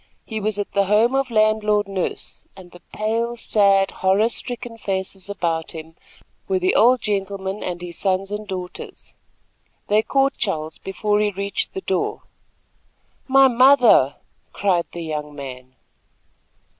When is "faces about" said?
4.79-5.73